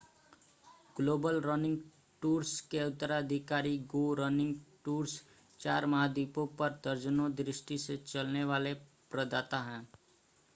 global 0.97 1.35
running 1.41 1.77
tours 2.21 2.53
के 2.71 2.83
उत्तराधिकारी 2.85 3.77
go 3.91 4.01
running 4.15 4.55
tours 4.85 5.21
चार 5.59 5.85
महाद्वीपों 5.87 6.47
पर 6.59 6.79
दर्जनों 6.85 7.31
दृष्टि 7.35 7.77
से 7.79 7.97
चलने 8.07 8.43
वाले 8.45 8.73
प्रदाता 9.11 9.59
हैं 9.63 9.87